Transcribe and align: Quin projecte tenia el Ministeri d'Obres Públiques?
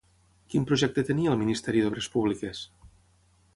Quin 0.53 0.63
projecte 0.71 1.03
tenia 1.09 1.29
el 1.35 1.39
Ministeri 1.43 1.85
d'Obres 1.85 2.11
Públiques? 2.17 2.65